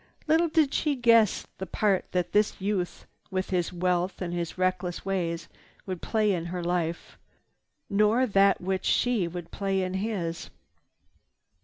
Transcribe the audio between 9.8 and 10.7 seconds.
in his.